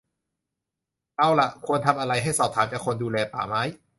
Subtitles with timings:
[1.17, 3.61] เอาล่ะ ควรทำอะไร ให้สอบถามจากคนดูแลป่าไม้